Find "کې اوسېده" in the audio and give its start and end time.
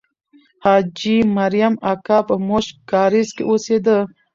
3.35-3.97